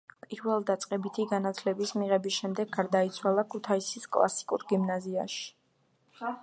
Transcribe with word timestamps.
პირველდაწყებითი 0.25 1.25
განათლების 1.33 1.93
მიღების 2.03 2.39
შემდეგ 2.39 2.73
გადაინაცვლა 2.79 3.45
ქუთაისის 3.55 4.09
კლასიკურ 4.17 4.67
გიმნაზიაში. 4.73 5.47